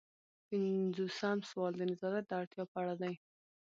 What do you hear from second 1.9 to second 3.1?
نظارت د اړتیا په اړه